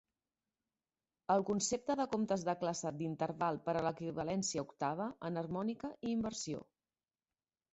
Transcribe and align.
El 1.33 1.43
concepte 1.49 1.95
de 1.99 2.07
comptes 2.13 2.45
de 2.47 2.55
classe 2.63 2.93
d'interval 3.01 3.61
per 3.67 3.75
a 3.75 3.83
l'equivalència 3.89 4.65
octava, 4.69 5.07
enharmònica 5.31 5.93
i 6.09 6.15
inversió. 6.17 6.65